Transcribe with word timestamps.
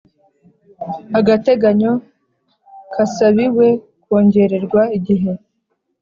agateganyo 1.19 1.91
kasabiwe 2.93 3.67
kongererwa 4.03 4.81
igihe 4.97 5.31